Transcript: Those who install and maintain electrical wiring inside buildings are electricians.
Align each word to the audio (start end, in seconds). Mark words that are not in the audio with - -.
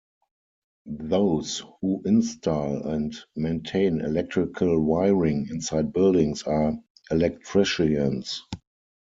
Those 0.87 1.61
who 1.79 2.01
install 2.07 2.87
and 2.87 3.13
maintain 3.35 4.01
electrical 4.01 4.81
wiring 4.81 5.47
inside 5.51 5.93
buildings 5.93 6.41
are 6.41 6.73
electricians. 7.11 8.41